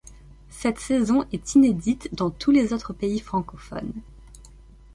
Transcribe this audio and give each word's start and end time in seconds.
Cette 0.49 0.79
saison 0.79 1.27
est 1.31 1.53
inédite 1.53 2.09
dans 2.15 2.31
tous 2.31 2.49
les 2.49 2.73
autres 2.73 2.91
pays 2.91 3.19
francophones. 3.19 3.93